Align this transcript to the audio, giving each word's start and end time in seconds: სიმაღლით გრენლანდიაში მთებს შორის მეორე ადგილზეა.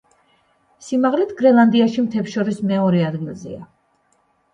სიმაღლით 0.85 1.33
გრენლანდიაში 1.41 2.05
მთებს 2.05 2.33
შორის 2.37 2.57
მეორე 2.71 3.03
ადგილზეა. 3.11 3.61